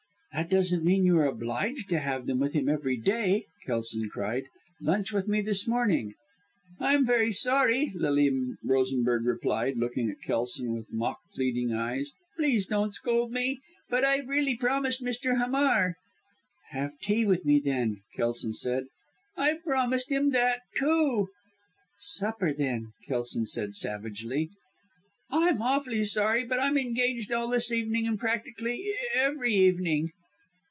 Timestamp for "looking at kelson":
9.75-10.73